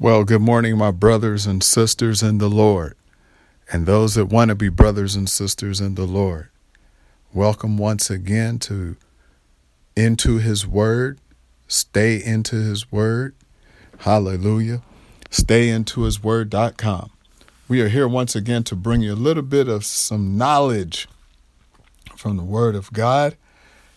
Well, 0.00 0.22
good 0.22 0.42
morning, 0.42 0.78
my 0.78 0.92
brothers 0.92 1.44
and 1.44 1.60
sisters 1.60 2.22
in 2.22 2.38
the 2.38 2.48
Lord, 2.48 2.94
and 3.72 3.84
those 3.84 4.14
that 4.14 4.26
want 4.26 4.50
to 4.50 4.54
be 4.54 4.68
brothers 4.68 5.16
and 5.16 5.28
sisters 5.28 5.80
in 5.80 5.96
the 5.96 6.04
Lord. 6.04 6.50
Welcome 7.34 7.76
once 7.76 8.08
again 8.08 8.60
to 8.60 8.94
Into 9.96 10.38
His 10.38 10.64
Word. 10.64 11.18
Stay 11.66 12.22
into 12.22 12.54
His 12.54 12.92
Word. 12.92 13.34
Hallelujah. 13.98 14.82
Stay 15.30 15.68
into 15.68 16.02
His 16.02 16.22
Word.com. 16.22 17.10
We 17.66 17.80
are 17.80 17.88
here 17.88 18.06
once 18.06 18.36
again 18.36 18.62
to 18.64 18.76
bring 18.76 19.00
you 19.00 19.14
a 19.14 19.16
little 19.16 19.42
bit 19.42 19.66
of 19.66 19.84
some 19.84 20.38
knowledge 20.38 21.08
from 22.14 22.36
the 22.36 22.44
Word 22.44 22.76
of 22.76 22.92
God, 22.92 23.36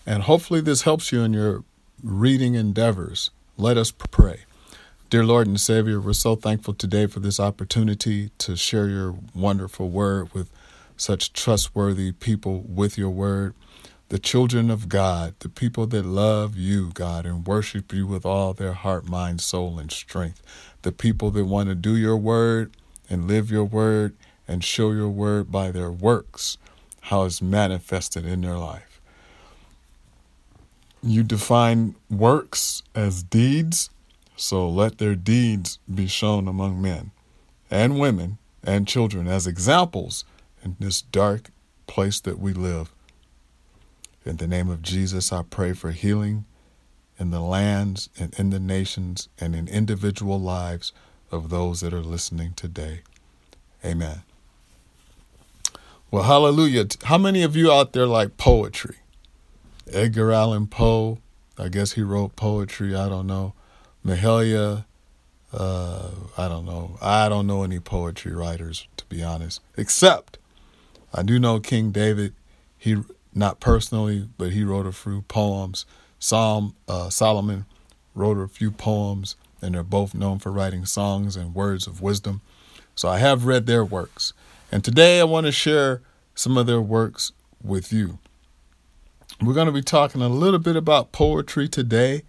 and 0.07 0.23
hopefully 0.23 0.61
this 0.61 0.81
helps 0.81 1.11
you 1.11 1.21
in 1.21 1.33
your 1.33 1.63
reading 2.03 2.55
endeavors. 2.55 3.29
Let 3.55 3.77
us 3.77 3.91
pray. 3.91 4.45
Dear 5.11 5.25
Lord 5.25 5.45
and 5.45 5.59
Savior, 5.59 5.99
we're 5.99 6.13
so 6.13 6.37
thankful 6.37 6.73
today 6.73 7.05
for 7.05 7.19
this 7.19 7.37
opportunity 7.37 8.29
to 8.37 8.55
share 8.55 8.87
your 8.87 9.17
wonderful 9.35 9.89
word 9.89 10.33
with 10.33 10.49
such 10.95 11.33
trustworthy 11.33 12.13
people 12.13 12.61
with 12.61 12.97
your 12.97 13.09
word. 13.09 13.53
The 14.07 14.19
children 14.19 14.71
of 14.71 14.87
God, 14.87 15.33
the 15.39 15.49
people 15.49 15.85
that 15.87 16.05
love 16.05 16.55
you, 16.55 16.91
God, 16.93 17.25
and 17.25 17.45
worship 17.45 17.91
you 17.91 18.07
with 18.07 18.25
all 18.25 18.53
their 18.53 18.71
heart, 18.71 19.05
mind, 19.05 19.41
soul, 19.41 19.79
and 19.79 19.91
strength. 19.91 20.41
The 20.83 20.93
people 20.93 21.29
that 21.31 21.43
want 21.43 21.67
to 21.67 21.75
do 21.75 21.97
your 21.97 22.15
word 22.15 22.71
and 23.09 23.27
live 23.27 23.51
your 23.51 23.65
word 23.65 24.15
and 24.47 24.63
show 24.63 24.93
your 24.93 25.09
word 25.09 25.51
by 25.51 25.71
their 25.71 25.91
works, 25.91 26.57
how 27.01 27.25
it's 27.25 27.41
manifested 27.41 28.25
in 28.25 28.39
their 28.39 28.57
life. 28.57 29.01
You 31.03 31.23
define 31.23 31.95
works 32.09 32.81
as 32.95 33.23
deeds 33.23 33.89
so 34.41 34.67
let 34.67 34.97
their 34.97 35.13
deeds 35.13 35.77
be 35.93 36.07
shown 36.07 36.47
among 36.47 36.81
men 36.81 37.11
and 37.69 37.99
women 37.99 38.39
and 38.63 38.87
children 38.87 39.27
as 39.27 39.45
examples 39.45 40.25
in 40.63 40.75
this 40.79 41.03
dark 41.03 41.51
place 41.85 42.19
that 42.21 42.39
we 42.39 42.51
live. 42.51 42.91
In 44.25 44.37
the 44.37 44.47
name 44.47 44.67
of 44.67 44.81
Jesus, 44.81 45.31
I 45.31 45.43
pray 45.43 45.73
for 45.73 45.91
healing 45.91 46.45
in 47.19 47.29
the 47.29 47.39
lands 47.39 48.09
and 48.17 48.33
in 48.39 48.49
the 48.49 48.59
nations 48.59 49.29
and 49.39 49.55
in 49.55 49.67
individual 49.67 50.39
lives 50.39 50.91
of 51.31 51.49
those 51.49 51.81
that 51.81 51.93
are 51.93 52.01
listening 52.01 52.53
today. 52.55 53.01
Amen. 53.85 54.23
Well, 56.09 56.23
hallelujah. 56.23 56.87
How 57.03 57.19
many 57.19 57.43
of 57.43 57.55
you 57.55 57.71
out 57.71 57.93
there 57.93 58.07
like 58.07 58.37
poetry? 58.37 58.97
Edgar 59.91 60.31
Allan 60.31 60.65
Poe, 60.65 61.19
I 61.59 61.67
guess 61.67 61.91
he 61.91 62.01
wrote 62.01 62.35
poetry, 62.35 62.95
I 62.95 63.07
don't 63.07 63.27
know. 63.27 63.53
Mahalia, 64.05 64.85
uh, 65.53 66.09
I 66.37 66.47
don't 66.47 66.65
know. 66.65 66.97
I 67.01 67.29
don't 67.29 67.47
know 67.47 67.63
any 67.63 67.79
poetry 67.79 68.33
writers, 68.33 68.87
to 68.97 69.05
be 69.05 69.21
honest, 69.23 69.61
except 69.77 70.37
I 71.13 71.23
do 71.23 71.39
know 71.39 71.59
King 71.59 71.91
David. 71.91 72.33
He, 72.77 72.97
not 73.33 73.59
personally, 73.59 74.27
but 74.37 74.51
he 74.51 74.63
wrote 74.63 74.87
a 74.87 74.91
few 74.91 75.21
poems. 75.23 75.85
Psalm, 76.19 76.75
uh, 76.87 77.09
Solomon 77.09 77.65
wrote 78.15 78.37
a 78.37 78.47
few 78.47 78.71
poems, 78.71 79.35
and 79.61 79.75
they're 79.75 79.83
both 79.83 80.13
known 80.15 80.39
for 80.39 80.51
writing 80.51 80.85
songs 80.85 81.35
and 81.35 81.53
words 81.53 81.85
of 81.85 82.01
wisdom. 82.01 82.41
So 82.95 83.09
I 83.09 83.19
have 83.19 83.45
read 83.45 83.67
their 83.67 83.85
works. 83.85 84.33
And 84.71 84.83
today 84.83 85.19
I 85.19 85.25
want 85.25 85.45
to 85.45 85.51
share 85.51 86.01
some 86.33 86.57
of 86.57 86.65
their 86.65 86.81
works 86.81 87.31
with 87.63 87.93
you. 87.93 88.19
We're 89.41 89.53
going 89.53 89.67
to 89.67 89.71
be 89.71 89.81
talking 89.81 90.21
a 90.21 90.29
little 90.29 90.59
bit 90.59 90.75
about 90.75 91.11
poetry 91.11 91.67
today 91.67 92.23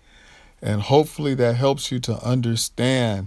and 0.62 0.82
hopefully 0.82 1.34
that 1.34 1.56
helps 1.56 1.90
you 1.90 1.98
to 2.00 2.24
understand 2.24 3.26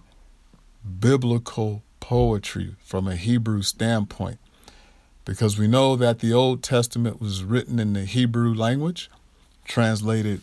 biblical 1.00 1.84
poetry 2.00 2.76
from 2.84 3.08
a 3.08 3.16
Hebrew 3.16 3.62
standpoint. 3.62 4.40
Because 5.26 5.58
we 5.58 5.68
know 5.68 5.96
that 5.96 6.20
the 6.20 6.32
Old 6.34 6.64
Testament 6.64 7.20
was 7.20 7.44
written 7.44 7.80
in 7.80 7.94
the 7.94 8.06
Hebrew 8.06 8.54
language, 8.54 9.10
translated 9.66 10.42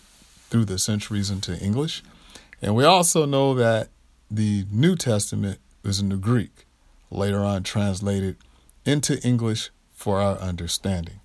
through 0.50 0.64
the 0.66 0.78
centuries 0.78 1.30
into 1.30 1.56
English. 1.58 2.02
And 2.60 2.74
we 2.74 2.84
also 2.84 3.24
know 3.24 3.54
that 3.54 3.88
the 4.30 4.66
New 4.70 4.96
Testament 4.96 5.60
was 5.82 6.00
in 6.00 6.08
the 6.08 6.16
Greek, 6.16 6.66
later 7.10 7.40
on 7.40 7.62
translated 7.62 8.36
into 8.84 9.20
English 9.22 9.70
for 9.94 10.20
our 10.20 10.36
understanding. 10.38 11.20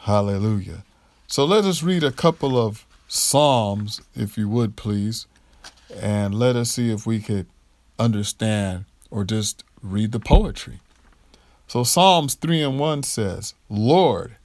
Hallelujah. 0.00 0.84
So 1.26 1.44
let 1.44 1.64
us 1.64 1.82
read 1.82 2.04
a 2.04 2.12
couple 2.12 2.56
of 2.56 2.85
Psalms, 3.08 4.00
if 4.14 4.36
you 4.36 4.48
would 4.48 4.76
please, 4.76 5.26
and 5.94 6.34
let 6.34 6.56
us 6.56 6.72
see 6.72 6.90
if 6.90 7.06
we 7.06 7.20
could 7.20 7.46
understand 7.98 8.84
or 9.10 9.24
just 9.24 9.64
read 9.82 10.12
the 10.12 10.20
poetry. 10.20 10.80
So 11.68 11.84
Psalms 11.84 12.34
3 12.34 12.62
and 12.62 12.78
1 12.78 13.02
says, 13.04 13.54
Lord, 13.68 14.36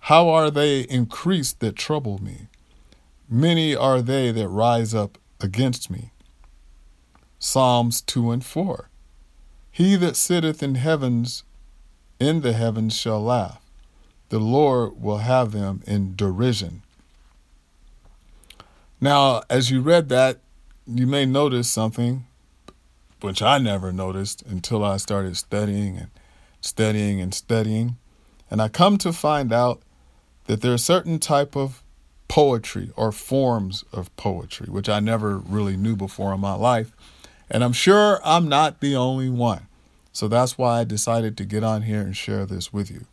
how 0.00 0.28
are 0.28 0.50
they 0.50 0.80
increased 0.80 1.60
that 1.60 1.76
trouble 1.76 2.22
me? 2.22 2.48
Many 3.28 3.74
are 3.74 4.02
they 4.02 4.30
that 4.32 4.48
rise 4.48 4.94
up 4.94 5.18
against 5.40 5.90
me. 5.90 6.10
Psalms 7.38 8.00
2 8.02 8.30
and 8.30 8.44
4. 8.44 8.88
He 9.70 9.96
that 9.96 10.16
sitteth 10.16 10.62
in 10.62 10.74
heavens, 10.74 11.44
in 12.20 12.42
the 12.42 12.52
heavens 12.52 12.96
shall 12.96 13.22
laugh. 13.22 13.60
The 14.28 14.38
Lord 14.38 15.00
will 15.00 15.18
have 15.18 15.52
them 15.52 15.82
in 15.86 16.14
derision. 16.14 16.82
Now, 19.02 19.42
as 19.50 19.68
you 19.68 19.80
read 19.80 20.10
that, 20.10 20.38
you 20.86 21.08
may 21.08 21.26
notice 21.26 21.68
something 21.68 22.24
which 23.20 23.42
I 23.42 23.58
never 23.58 23.92
noticed 23.92 24.42
until 24.42 24.84
I 24.84 24.96
started 24.96 25.36
studying 25.36 25.96
and 25.96 26.10
studying 26.60 27.20
and 27.20 27.34
studying. 27.34 27.96
And 28.48 28.62
I 28.62 28.68
come 28.68 28.98
to 28.98 29.12
find 29.12 29.52
out 29.52 29.82
that 30.44 30.60
there 30.60 30.72
are 30.72 30.78
certain 30.78 31.18
type 31.18 31.56
of 31.56 31.82
poetry 32.28 32.92
or 32.94 33.10
forms 33.10 33.84
of 33.92 34.14
poetry 34.14 34.68
which 34.70 34.88
I 34.88 35.00
never 35.00 35.36
really 35.36 35.76
knew 35.76 35.96
before 35.96 36.32
in 36.32 36.38
my 36.38 36.54
life. 36.54 36.92
And 37.50 37.64
I'm 37.64 37.72
sure 37.72 38.20
I'm 38.24 38.48
not 38.48 38.78
the 38.78 38.94
only 38.94 39.28
one. 39.28 39.66
So 40.12 40.28
that's 40.28 40.56
why 40.56 40.78
I 40.78 40.84
decided 40.84 41.36
to 41.38 41.44
get 41.44 41.64
on 41.64 41.82
here 41.82 42.02
and 42.02 42.16
share 42.16 42.46
this 42.46 42.72
with 42.72 42.88
you. 42.88 43.06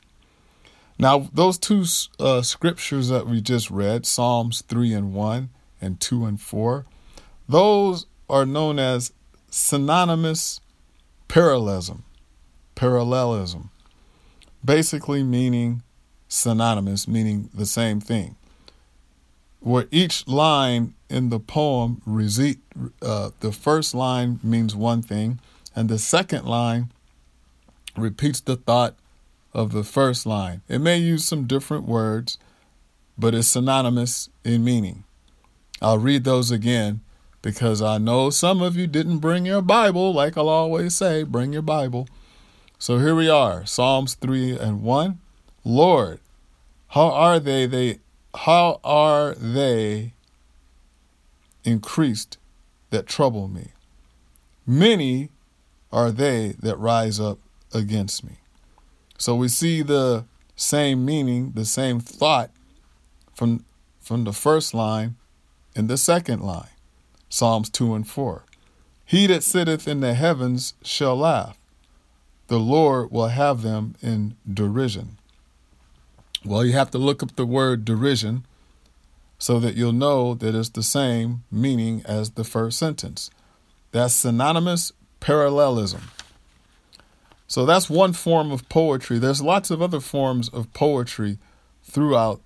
Now, 1.00 1.30
those 1.34 1.58
two 1.58 1.86
uh, 2.20 2.44
scriptures 2.44 3.10
that 3.10 3.26
we 3.26 3.42
just 3.42 3.72
read, 3.72 4.06
Psalms 4.06 4.62
3 4.62 4.94
and 4.94 5.14
1, 5.16 5.50
and 5.82 6.00
2 6.00 6.26
and 6.26 6.40
4. 6.40 6.86
Those 7.48 8.06
are 8.30 8.46
known 8.46 8.80
as 8.80 9.12
synonymous 9.50 10.62
parallelism. 11.28 12.04
Parallelism. 12.76 13.72
Basically 14.64 15.24
meaning 15.24 15.84
synonymous, 16.28 17.08
meaning 17.08 17.50
the 17.54 17.66
same 17.66 18.00
thing. 18.00 18.36
Where 19.60 19.88
each 19.92 20.28
line 20.28 20.94
in 21.10 21.30
the 21.30 21.40
poem, 21.40 22.02
uh, 23.02 23.30
the 23.40 23.52
first 23.52 23.94
line 23.94 24.40
means 24.44 24.76
one 24.76 25.02
thing, 25.02 25.40
and 25.76 25.90
the 25.90 26.00
second 26.00 26.46
line 26.46 26.92
repeats 27.98 28.40
the 28.40 28.56
thought 28.56 28.96
of 29.54 29.72
the 29.72 29.84
first 29.84 30.26
line. 30.26 30.62
It 30.70 30.80
may 30.80 30.98
use 30.98 31.26
some 31.26 31.46
different 31.46 31.86
words, 31.86 32.38
but 33.18 33.34
it's 33.34 33.50
synonymous 33.50 34.30
in 34.44 34.64
meaning. 34.64 35.04
I'll 35.82 35.98
read 35.98 36.24
those 36.24 36.52
again 36.52 37.02
because 37.42 37.82
I 37.82 37.98
know 37.98 38.30
some 38.30 38.62
of 38.62 38.76
you 38.76 38.88
didn't 38.88 39.20
bring 39.20 39.46
your 39.46 39.62
Bible, 39.62 40.14
like 40.14 40.38
I'll 40.38 40.50
always 40.50 40.96
say, 40.96 41.24
bring 41.24 41.54
your 41.54 41.62
Bible. 41.62 42.08
So 42.78 42.98
here 43.00 43.16
we 43.16 43.30
are, 43.30 43.66
Psalms 43.66 44.16
3 44.16 44.58
and 44.58 44.82
1. 44.84 45.20
Lord, 45.64 46.20
how 46.90 47.12
are 47.12 47.40
they 47.40 47.66
they 47.66 48.00
how 48.34 48.80
are 48.84 49.34
they 49.36 50.14
increased 51.64 52.38
that 52.90 53.08
trouble 53.08 53.48
me? 53.48 53.70
Many 54.66 55.30
are 55.92 56.12
they 56.12 56.56
that 56.60 56.78
rise 56.78 57.20
up 57.20 57.40
against 57.74 58.24
me. 58.24 58.38
So 59.18 59.36
we 59.36 59.48
see 59.48 59.82
the 59.82 60.26
same 60.56 61.06
meaning, 61.06 61.52
the 61.52 61.66
same 61.66 62.00
thought 62.00 62.52
from 63.34 63.66
from 64.00 64.24
the 64.24 64.34
first 64.34 64.74
line 64.74 65.16
in 65.80 65.88
the 65.88 65.98
second 65.98 66.42
line, 66.42 66.68
Psalms 67.30 67.70
2 67.70 67.96
and 67.96 68.06
4. 68.06 68.44
He 69.06 69.28
that 69.28 69.44
sitteth 69.44 69.88
in 69.88 70.02
the 70.02 70.14
heavens 70.14 70.74
shall 70.84 71.16
laugh. 71.16 71.58
The 72.48 72.60
Lord 72.60 73.12
will 73.12 73.30
have 73.30 73.62
them 73.62 73.96
in 74.02 74.36
derision. 74.46 75.18
Well, 76.44 76.66
you 76.66 76.74
have 76.74 76.92
to 76.92 76.98
look 76.98 77.24
up 77.24 77.38
the 77.38 77.46
word 77.46 77.86
derision 77.86 78.46
so 79.38 79.58
that 79.62 79.76
you'll 79.76 79.94
know 79.94 80.34
that 80.34 80.54
it's 80.54 80.68
the 80.68 80.84
same 80.84 81.44
meaning 81.50 82.02
as 82.06 82.32
the 82.32 82.44
first 82.44 82.78
sentence. 82.78 83.32
That's 83.94 84.14
synonymous 84.14 84.92
parallelism. 85.22 86.12
So 87.48 87.66
that's 87.66 87.90
one 87.90 88.12
form 88.12 88.52
of 88.52 88.68
poetry. 88.68 89.18
There's 89.18 89.42
lots 89.42 89.72
of 89.72 89.82
other 89.82 90.02
forms 90.02 90.50
of 90.50 90.74
poetry 90.74 91.38
throughout 91.84 92.42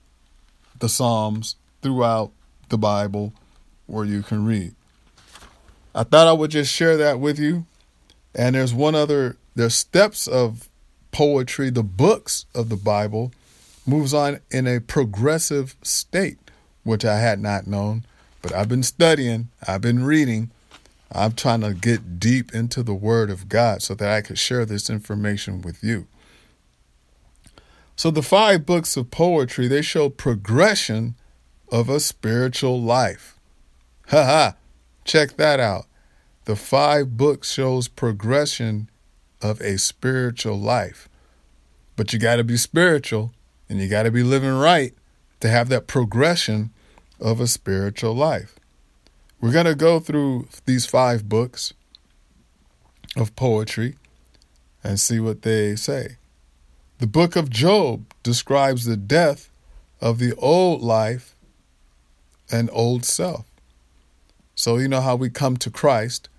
the 0.78 0.88
Psalms, 0.88 1.56
throughout 1.82 2.32
the 2.70 2.78
Bible 2.78 3.34
where 3.88 4.06
you 4.06 4.22
can 4.22 4.46
read. 4.46 4.74
I 5.96 6.04
thought 6.04 6.28
I 6.28 6.34
would 6.34 6.52
just 6.52 6.74
share 6.74 6.98
that 6.98 7.20
with 7.20 7.40
you. 7.40 7.66
And 8.36 8.56
there's 8.56 8.74
one 8.74 8.96
other, 8.96 9.38
there's 9.56 9.76
steps 9.76 10.28
of 10.28 10.68
poetry, 11.12 11.70
the 11.70 11.84
books 11.84 12.46
of 12.56 12.70
the 12.70 12.76
Bible 12.76 13.32
moves 13.86 14.14
on 14.14 14.40
in 14.50 14.66
a 14.66 14.80
progressive 14.80 15.76
state, 15.84 16.40
which 16.84 17.06
I 17.06 17.20
had 17.20 17.40
not 17.40 17.68
known. 17.68 18.06
But 18.42 18.54
I've 18.54 18.70
been 18.70 18.84
studying, 18.84 19.50
I've 19.68 19.82
been 19.82 20.04
reading, 20.04 20.50
I'm 21.12 21.34
trying 21.34 21.62
to 21.62 21.74
get 21.74 22.20
deep 22.20 22.54
into 22.54 22.82
the 22.82 22.94
Word 22.94 23.30
of 23.30 23.48
God 23.48 23.84
so 23.84 23.94
that 23.94 24.10
I 24.10 24.22
could 24.22 24.40
share 24.40 24.66
this 24.66 24.90
information 24.90 25.62
with 25.62 25.84
you. 25.84 26.08
So 27.96 28.10
the 28.10 28.24
five 28.24 28.66
books 28.66 28.98
of 28.98 29.12
poetry, 29.12 29.68
they 29.68 29.84
show 29.84 30.10
progression 30.10 31.16
of 31.74 31.90
a 31.90 32.00
spiritual 32.00 32.80
life. 32.80 33.40
Ha 34.10 34.24
ha. 34.24 34.56
Check 35.06 35.38
that 35.38 35.60
out. 35.60 35.88
The 36.46 36.56
five 36.56 37.18
books 37.18 37.52
shows 37.52 37.88
progression 37.88 38.92
of 39.42 39.60
a 39.60 39.80
spiritual 39.80 40.60
life. 40.60 41.10
But 41.96 42.14
you 42.14 42.20
got 42.20 42.36
to 42.36 42.44
be 42.44 42.58
spiritual 42.58 43.34
and 43.68 43.80
you 43.80 43.90
got 43.90 44.04
to 44.04 44.12
be 44.12 44.22
living 44.22 44.54
right 44.54 44.94
to 45.40 45.50
have 45.50 45.68
that 45.70 45.88
progression 45.88 46.70
of 47.20 47.42
a 47.42 47.48
spiritual 47.48 48.14
life. 48.14 48.60
We're 49.42 49.52
going 49.52 49.66
to 49.66 49.74
go 49.74 50.00
through 50.00 50.50
these 50.66 50.86
five 50.86 51.28
books 51.28 51.74
of 53.16 53.36
poetry 53.36 53.96
and 54.84 55.00
see 55.00 55.20
what 55.20 55.42
they 55.42 55.76
say. 55.76 56.18
The 57.00 57.08
book 57.08 57.36
of 57.36 57.50
Job 57.50 58.06
describes 58.22 58.86
the 58.86 58.96
death 58.96 59.50
of 60.00 60.20
the 60.20 60.36
old 60.36 60.84
life 60.84 61.34
and 62.52 62.70
old 62.72 63.06
self. 63.06 63.46
So, 64.56 64.78
you 64.78 64.88
know 64.88 65.02
how 65.02 65.16
we 65.16 65.30
come 65.30 65.58
to 65.58 65.70
Christ, 65.70 66.30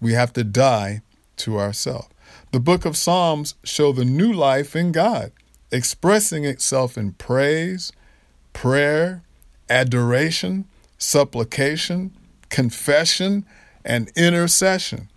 we 0.00 0.12
have 0.12 0.32
to 0.34 0.44
die 0.44 1.02
to 1.38 1.58
ourselves. 1.58 2.08
The 2.52 2.60
book 2.60 2.84
of 2.84 2.96
Psalms 2.96 3.54
show 3.64 3.92
the 3.92 4.04
new 4.04 4.32
life 4.32 4.76
in 4.76 4.92
God, 4.92 5.32
expressing 5.70 6.44
itself 6.44 6.96
in 6.96 7.12
praise, 7.12 7.92
prayer, 8.52 9.22
adoration, 9.68 10.66
supplication, 10.98 12.12
confession, 12.48 13.44
and 13.84 14.10
intercession. 14.16 15.08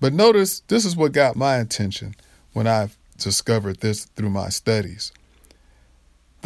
But 0.00 0.12
notice 0.12 0.60
this 0.68 0.84
is 0.84 0.96
what 0.96 1.12
got 1.12 1.36
my 1.36 1.56
attention 1.56 2.14
when 2.52 2.66
I 2.66 2.88
discovered 3.18 3.80
this 3.80 4.04
through 4.04 4.30
my 4.30 4.48
studies. 4.48 5.12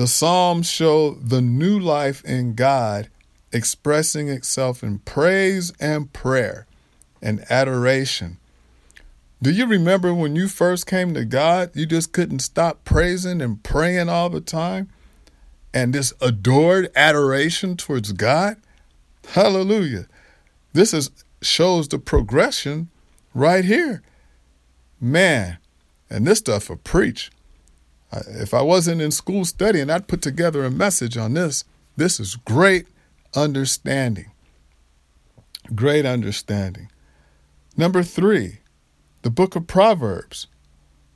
The 0.01 0.07
Psalms 0.07 0.67
show 0.67 1.11
the 1.11 1.43
new 1.43 1.79
life 1.79 2.25
in 2.25 2.55
God 2.55 3.11
expressing 3.53 4.31
itself 4.31 4.83
in 4.83 5.01
praise 5.01 5.75
and 5.79 6.11
prayer 6.11 6.67
and 7.21 7.45
adoration. 7.51 8.39
Do 9.43 9.51
you 9.51 9.67
remember 9.67 10.15
when 10.15 10.37
you 10.37 10.49
first 10.49 10.87
came 10.87 11.13
to 11.13 11.27
God, 11.27 11.73
you 11.75 11.85
just 11.85 12.13
couldn't 12.13 12.39
stop 12.39 12.83
praising 12.83 13.43
and 13.43 13.63
praying 13.63 14.09
all 14.09 14.31
the 14.31 14.41
time? 14.41 14.89
And 15.75 15.93
this 15.93 16.15
adored 16.23 16.91
adoration 16.97 17.77
towards 17.77 18.13
God? 18.13 18.57
Hallelujah. 19.33 20.07
This 20.73 20.95
is 20.95 21.11
shows 21.43 21.89
the 21.89 21.99
progression 21.99 22.89
right 23.35 23.67
here. 23.67 24.01
Man, 24.99 25.59
and 26.09 26.27
this 26.27 26.39
stuff 26.39 26.63
for 26.63 26.77
preach. 26.77 27.31
If 28.13 28.55
I 28.55 28.63
wasn't 28.63 29.01
in 29.01 29.11
school 29.11 29.45
studying, 29.45 29.91
I'd 29.91 30.09
put 30.09 30.23
together 30.23 30.65
a 30.65 30.71
message 30.71 31.17
on 31.17 31.35
this. 31.35 31.65
This 31.97 32.19
is 32.19 32.37
great 32.37 32.87
understanding. 33.37 34.33
Great 35.75 36.05
understanding. 36.05 36.91
Number 37.77 38.03
three, 38.03 38.59
the 39.23 39.31
book 39.31 39.55
of 39.55 39.67
Proverbs. 39.67 40.49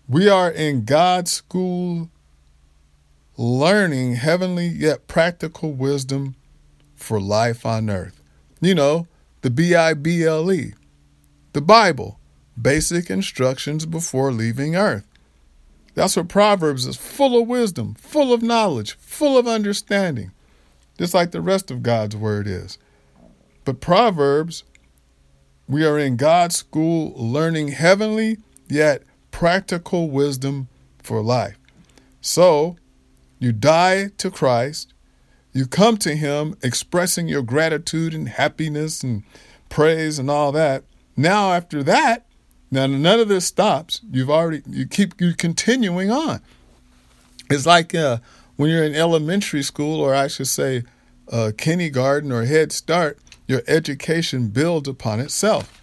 We 0.09 0.29
are 0.29 0.51
in 0.51 0.85
God's 0.85 1.33
school 1.33 2.11
learning 3.37 4.15
heavenly 4.15 4.67
yet 4.67 5.09
practical 5.09 5.73
wisdom 5.73 6.37
for 6.95 7.21
life 7.21 7.67
on 7.67 7.91
earth. 7.91 8.23
You 8.61 8.75
know, 8.75 9.09
the 9.41 9.51
B 9.51 9.75
I 9.75 9.95
B 9.95 10.25
L 10.25 10.53
E, 10.53 10.75
the 11.53 11.61
Bible, 11.61 12.21
basic 12.61 13.11
instructions 13.11 13.85
before 13.87 14.31
leaving 14.31 14.77
earth. 14.77 15.07
That's 15.95 16.17
what 16.17 16.29
Proverbs 16.29 16.87
is 16.87 16.97
full 16.97 17.41
of 17.41 17.49
wisdom, 17.49 17.95
full 17.95 18.33
of 18.33 18.43
knowledge, 18.43 18.95
full 18.99 19.39
of 19.39 19.47
understanding, 19.47 20.33
just 20.99 21.15
like 21.15 21.31
the 21.31 21.41
rest 21.41 21.71
of 21.71 21.83
God's 21.83 22.17
word 22.17 22.47
is. 22.47 22.79
But 23.65 23.81
Proverbs, 23.81 24.65
we 25.69 25.85
are 25.87 25.99
in 25.99 26.17
God's 26.17 26.57
school 26.57 27.15
learning 27.17 27.69
heavenly 27.69 28.39
yet 28.69 29.03
practical 29.31 30.11
wisdom 30.11 30.69
for 31.03 31.23
life. 31.23 31.59
So, 32.21 32.77
you 33.39 33.53
die 33.53 34.09
to 34.19 34.31
Christ, 34.31 34.95
you 35.53 35.67
come 35.67 35.97
to 35.99 36.17
Him 36.17 36.57
expressing 36.63 37.29
your 37.29 37.43
gratitude 37.43 38.15
and 38.15 38.29
happiness 38.29 39.03
and 39.03 39.23
praise 39.69 40.19
and 40.19 40.31
all 40.31 40.51
that. 40.53 40.85
Now, 41.17 41.53
after 41.53 41.83
that, 41.85 42.27
now 42.75 42.87
none 42.87 43.21
of 43.21 43.29
this 43.29 43.47
stops. 43.47 44.01
You've 44.11 44.31
already 44.31 44.63
you 44.67 44.87
keep 44.87 45.21
you 45.21 45.35
continuing 45.35 46.11
on. 46.11 46.41
It's 47.49 47.67
like 47.67 47.95
uh, 47.95 48.19
when 48.57 48.71
you're 48.71 48.85
in 48.85 48.95
elementary 48.95 49.63
school, 49.63 50.01
or 50.01 50.15
I 50.15 50.29
should 50.29 50.49
say, 50.49 50.83
uh, 51.31 51.53
kindergarten 51.57 52.33
or 52.33 52.45
Head 52.45 52.73
Start. 52.73 53.19
Your 53.47 53.63
education 53.69 54.49
builds 54.49 54.89
upon 54.89 55.21
itself, 55.21 55.83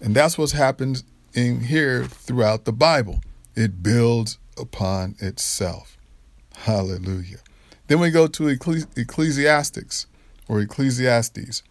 and 0.00 0.14
that's 0.14 0.36
what's 0.36 0.52
happens 0.52 1.04
in 1.34 1.60
here 1.60 2.04
throughout 2.04 2.64
the 2.64 2.72
Bible. 2.72 3.20
It 3.54 3.80
builds 3.80 4.38
upon 4.58 5.14
itself. 5.20 5.96
Hallelujah. 6.56 7.38
Then 7.86 8.00
we 8.00 8.10
go 8.10 8.26
to 8.26 8.48
Ecclesiastics 8.48 10.06
or 10.48 10.60
Ecclesiastes. 10.60 11.62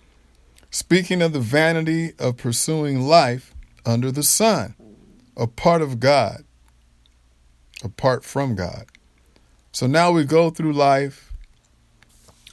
Speaking 0.72 1.22
of 1.22 1.34
the 1.34 1.40
vanity 1.42 2.14
of 2.18 2.38
pursuing 2.38 3.02
life, 3.02 3.54
under 3.86 4.12
the 4.12 4.24
sun, 4.24 4.76
a 5.38 5.48
part 5.48 5.82
of 5.82 6.00
God, 6.00 6.44
apart 7.84 8.24
from 8.24 8.56
God. 8.56 8.86
So 9.72 9.88
now 9.88 10.12
we 10.12 10.26
go 10.26 10.50
through 10.50 10.74
life. 10.74 11.32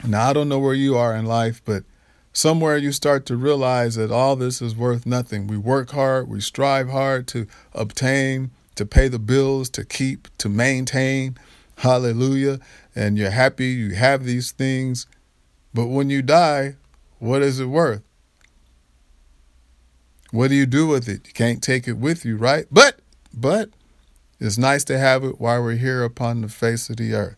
Now, 0.05 0.29
I 0.29 0.33
don't 0.33 0.49
know 0.49 0.59
where 0.59 0.73
you 0.73 0.95
are 0.95 1.15
in 1.15 1.25
life, 1.25 1.61
but 1.65 1.83
somewhere 2.31 2.77
you 2.77 2.91
start 2.91 3.25
to 3.25 3.35
realize 3.35 3.95
that 3.95 4.11
all 4.11 4.35
this 4.35 4.61
is 4.61 4.75
worth 4.75 5.05
nothing. 5.05 5.47
We 5.47 5.57
work 5.57 5.91
hard, 5.91 6.29
we 6.29 6.39
strive 6.39 6.89
hard 6.89 7.27
to 7.29 7.47
obtain, 7.73 8.51
to 8.75 8.85
pay 8.85 9.07
the 9.07 9.19
bills, 9.19 9.69
to 9.71 9.83
keep, 9.83 10.27
to 10.37 10.47
maintain. 10.47 11.37
Hallelujah. 11.77 12.59
And 12.95 13.17
you're 13.17 13.31
happy 13.31 13.67
you 13.67 13.95
have 13.95 14.23
these 14.23 14.51
things. 14.51 15.07
But 15.73 15.87
when 15.87 16.09
you 16.09 16.21
die, 16.21 16.75
what 17.19 17.41
is 17.41 17.59
it 17.59 17.65
worth? 17.65 18.03
What 20.31 20.49
do 20.49 20.55
you 20.55 20.65
do 20.65 20.87
with 20.87 21.07
it? 21.07 21.27
You 21.27 21.33
can't 21.33 21.63
take 21.63 21.87
it 21.87 21.97
with 21.97 22.25
you, 22.25 22.35
right? 22.37 22.65
But, 22.71 22.99
but, 23.33 23.69
it's 24.39 24.57
nice 24.57 24.83
to 24.85 24.97
have 24.97 25.23
it 25.23 25.39
while 25.39 25.63
we're 25.63 25.75
here 25.75 26.03
upon 26.03 26.41
the 26.41 26.49
face 26.49 26.89
of 26.89 26.97
the 26.97 27.13
earth. 27.13 27.37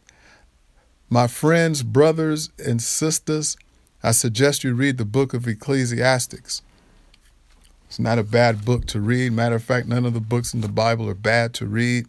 My 1.09 1.27
friends, 1.27 1.81
brothers, 1.83 2.49
and 2.63 2.81
sisters, 2.81 3.57
I 4.03 4.11
suggest 4.11 4.63
you 4.63 4.73
read 4.73 4.97
the 4.97 5.05
book 5.05 5.33
of 5.33 5.47
Ecclesiastics. 5.47 6.61
It's 7.87 7.99
not 7.99 8.19
a 8.19 8.23
bad 8.23 8.65
book 8.65 8.85
to 8.87 8.99
read. 8.99 9.33
Matter 9.33 9.55
of 9.55 9.63
fact, 9.63 9.87
none 9.87 10.05
of 10.05 10.13
the 10.13 10.19
books 10.19 10.53
in 10.53 10.61
the 10.61 10.67
Bible 10.67 11.09
are 11.09 11.15
bad 11.15 11.53
to 11.55 11.65
read. 11.65 12.05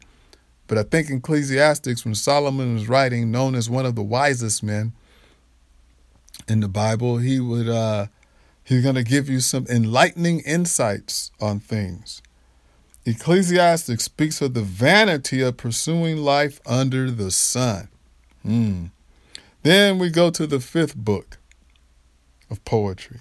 But 0.67 0.79
I 0.79 0.83
think 0.83 1.11
Ecclesiastics, 1.11 2.05
when 2.05 2.15
Solomon 2.15 2.75
was 2.75 2.89
writing, 2.89 3.31
known 3.31 3.55
as 3.55 3.71
one 3.71 3.87
of 3.87 3.95
the 3.95 4.03
wisest 4.03 4.63
men 4.63 4.93
in 6.47 6.61
the 6.61 6.69
Bible, 6.69 7.19
he 7.19 7.41
would 7.41 7.69
uh, 7.69 8.07
He's 8.65 8.83
going 8.83 8.95
to 8.95 9.03
give 9.03 9.29
you 9.29 9.41
some 9.41 9.67
enlightening 9.69 10.41
insights 10.41 11.31
on 11.41 11.61
things. 11.61 12.23
Ecclesiastes 13.05 14.05
speaks 14.05 14.41
of 14.41 14.55
the 14.55 14.63
vanity 14.63 15.41
of 15.41 15.57
pursuing 15.57 16.19
life 16.19 16.61
under 16.67 17.11
the 17.11 17.31
sun. 17.31 17.89
Hmm. 18.43 18.87
Then 19.63 19.99
we 19.99 20.11
go 20.11 20.31
to 20.31 20.47
the 20.47 20.61
fifth 20.61 20.97
book 20.97 21.39
of 22.51 22.65
poetry. 22.65 23.21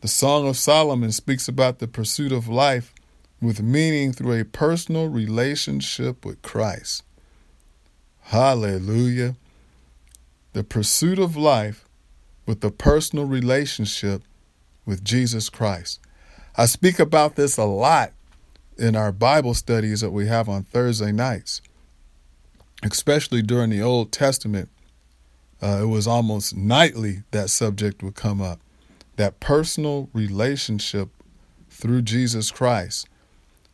The 0.00 0.08
Song 0.08 0.48
of 0.48 0.56
Solomon 0.56 1.12
speaks 1.12 1.48
about 1.48 1.78
the 1.78 1.88
pursuit 1.88 2.32
of 2.32 2.48
life 2.48 2.94
with 3.40 3.62
meaning 3.62 4.12
through 4.12 4.40
a 4.40 4.44
personal 4.44 5.08
relationship 5.08 6.24
with 6.24 6.42
Christ. 6.42 7.02
Hallelujah. 8.26 9.36
The 10.52 10.64
pursuit 10.64 11.18
of 11.18 11.36
life 11.36 11.86
with 12.46 12.64
a 12.64 12.70
personal 12.70 13.24
relationship 13.24 14.22
with 14.84 15.04
Jesus 15.04 15.48
Christ. 15.48 16.00
I 16.56 16.66
speak 16.66 16.98
about 16.98 17.36
this 17.36 17.56
a 17.56 17.64
lot 17.64 18.12
in 18.76 18.96
our 18.96 19.12
Bible 19.12 19.54
studies 19.54 20.00
that 20.00 20.10
we 20.10 20.26
have 20.26 20.48
on 20.48 20.64
Thursday 20.64 21.12
nights, 21.12 21.62
especially 22.82 23.42
during 23.42 23.70
the 23.70 23.82
Old 23.82 24.12
Testament. 24.12 24.68
Uh, 25.62 25.80
it 25.82 25.86
was 25.86 26.06
almost 26.06 26.56
nightly 26.56 27.22
that 27.30 27.48
subject 27.48 28.02
would 28.02 28.16
come 28.16 28.40
up 28.40 28.60
that 29.16 29.40
personal 29.40 30.08
relationship 30.12 31.08
through 31.68 32.02
Jesus 32.02 32.50
Christ. 32.50 33.08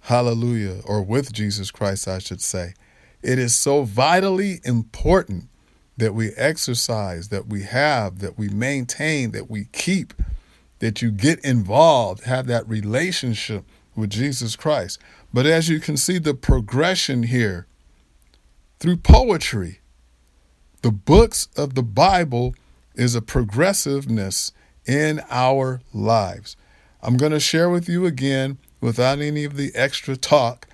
Hallelujah, 0.02 0.80
or 0.84 1.02
with 1.02 1.32
Jesus 1.32 1.70
Christ, 1.70 2.08
I 2.08 2.18
should 2.18 2.40
say. 2.40 2.74
It 3.22 3.38
is 3.38 3.54
so 3.54 3.82
vitally 3.82 4.60
important 4.64 5.48
that 5.96 6.14
we 6.14 6.32
exercise, 6.32 7.28
that 7.28 7.48
we 7.48 7.64
have, 7.64 8.20
that 8.20 8.38
we 8.38 8.48
maintain, 8.48 9.32
that 9.32 9.50
we 9.50 9.64
keep, 9.72 10.14
that 10.78 11.02
you 11.02 11.10
get 11.10 11.44
involved, 11.44 12.24
have 12.24 12.46
that 12.46 12.68
relationship 12.68 13.64
with 13.94 14.10
Jesus 14.10 14.56
Christ. 14.56 14.98
But 15.32 15.46
as 15.46 15.68
you 15.68 15.80
can 15.80 15.96
see, 15.96 16.18
the 16.18 16.34
progression 16.34 17.24
here 17.24 17.66
through 18.78 18.98
poetry, 18.98 19.80
the 20.82 20.92
books 20.92 21.48
of 21.56 21.74
the 21.74 21.82
Bible 21.82 22.54
is 22.94 23.14
a 23.14 23.22
progressiveness 23.22 24.52
in 24.86 25.20
our 25.30 25.80
lives. 25.92 26.56
I'm 27.02 27.16
going 27.16 27.32
to 27.32 27.40
share 27.40 27.68
with 27.68 27.88
you 27.88 28.06
again, 28.06 28.58
without 28.80 29.18
any 29.18 29.44
of 29.44 29.56
the 29.56 29.72
extra 29.74 30.16
talk. 30.16 30.66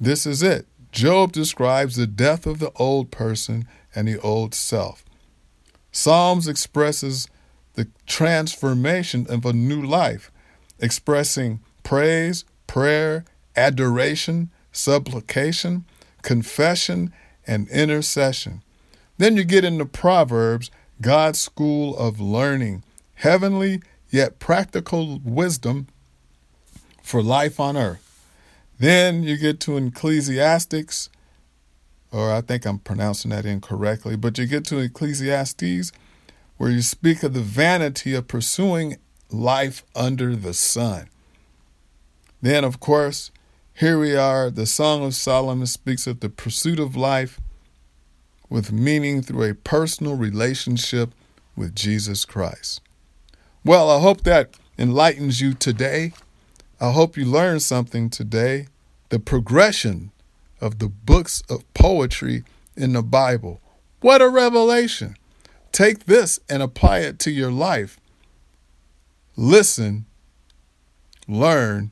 This 0.00 0.26
is 0.26 0.42
it. 0.42 0.66
Job 0.92 1.32
describes 1.32 1.96
the 1.96 2.06
death 2.06 2.46
of 2.46 2.58
the 2.58 2.72
old 2.76 3.10
person 3.10 3.66
and 3.94 4.08
the 4.08 4.18
old 4.20 4.54
self. 4.54 5.04
Psalms 5.92 6.48
expresses 6.48 7.28
the 7.74 7.88
transformation 8.06 9.26
of 9.28 9.44
a 9.44 9.52
new 9.52 9.82
life, 9.82 10.30
expressing 10.78 11.60
praise, 11.82 12.44
prayer, 12.66 13.24
adoration, 13.56 14.50
supplication, 14.72 15.84
confession, 16.22 17.12
and 17.46 17.68
intercession. 17.68 18.62
Then 19.18 19.36
you 19.36 19.44
get 19.44 19.64
into 19.64 19.84
Proverbs, 19.84 20.70
God's 21.00 21.38
school 21.38 21.96
of 21.96 22.20
learning, 22.20 22.82
heavenly 23.16 23.80
yet 24.10 24.38
practical 24.38 25.20
wisdom 25.24 25.88
for 27.02 27.22
life 27.22 27.60
on 27.60 27.76
earth. 27.76 28.00
Then 28.78 29.22
you 29.22 29.36
get 29.36 29.60
to 29.60 29.76
Ecclesiastics, 29.76 31.10
or 32.10 32.32
I 32.32 32.40
think 32.40 32.64
I'm 32.64 32.78
pronouncing 32.78 33.30
that 33.30 33.44
incorrectly, 33.44 34.16
but 34.16 34.38
you 34.38 34.46
get 34.46 34.64
to 34.66 34.78
Ecclesiastes, 34.78 35.92
where 36.56 36.70
you 36.70 36.82
speak 36.82 37.22
of 37.22 37.34
the 37.34 37.40
vanity 37.40 38.14
of 38.14 38.28
pursuing 38.28 38.96
life 39.30 39.84
under 39.94 40.36
the 40.36 40.54
sun. 40.54 41.08
Then, 42.40 42.64
of 42.64 42.80
course, 42.80 43.30
here 43.72 43.98
we 43.98 44.14
are. 44.14 44.50
The 44.50 44.66
Song 44.66 45.04
of 45.04 45.14
Solomon 45.14 45.66
speaks 45.66 46.06
of 46.06 46.20
the 46.20 46.28
pursuit 46.28 46.78
of 46.78 46.94
life 46.94 47.40
with 48.48 48.70
meaning 48.70 49.22
through 49.22 49.50
a 49.50 49.54
personal 49.54 50.14
relationship 50.14 51.10
with 51.56 51.74
Jesus 51.74 52.24
Christ. 52.24 52.80
Well, 53.64 53.90
I 53.90 54.00
hope 54.00 54.22
that 54.22 54.54
enlightens 54.78 55.40
you 55.40 55.54
today. 55.54 56.12
I 56.80 56.92
hope 56.92 57.16
you 57.16 57.24
learned 57.24 57.62
something 57.62 58.10
today. 58.10 58.66
The 59.08 59.18
progression 59.18 60.12
of 60.60 60.78
the 60.78 60.88
books 60.88 61.42
of 61.48 61.72
poetry 61.74 62.44
in 62.76 62.92
the 62.92 63.02
Bible. 63.02 63.60
What 64.00 64.20
a 64.20 64.28
revelation! 64.28 65.16
Take 65.74 66.04
this 66.04 66.38
and 66.48 66.62
apply 66.62 67.00
it 67.00 67.18
to 67.18 67.32
your 67.32 67.50
life. 67.50 67.98
Listen, 69.34 70.06
learn, 71.26 71.90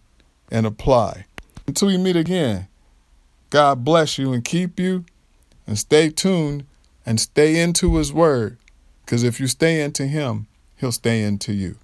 and 0.53 0.67
apply. 0.67 1.27
Until 1.67 1.89
we 1.89 1.99
meet 1.99 2.15
again, 2.15 2.69
God 3.51 3.85
bless 3.85 4.19
you 4.19 4.33
and 4.33 4.45
keep 4.45 4.79
you, 4.79 5.05
and 5.67 5.77
stay 5.77 6.11
tuned 6.11 6.65
and 7.05 7.19
stay 7.19 7.61
into 7.61 7.97
His 7.97 8.13
Word. 8.13 8.57
Because 9.05 9.25
if 9.25 9.41
you 9.41 9.49
stay 9.49 9.83
into 9.83 10.07
Him, 10.07 10.47
He'll 10.77 10.93
stay 10.93 11.25
into 11.25 11.53
you. 11.53 11.75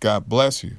God 0.00 0.28
bless 0.28 0.64
you. 0.64 0.78